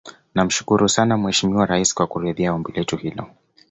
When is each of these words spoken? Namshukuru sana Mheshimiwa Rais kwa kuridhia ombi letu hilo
Namshukuru 0.35 0.89
sana 0.89 1.15
Mheshimiwa 1.17 1.65
Rais 1.65 1.93
kwa 1.93 2.07
kuridhia 2.07 2.53
ombi 2.53 2.71
letu 2.71 2.97
hilo 2.97 3.25